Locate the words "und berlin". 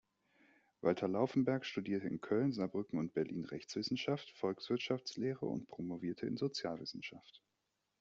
2.97-3.45